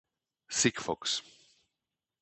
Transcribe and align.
Sigfox 0.57 1.11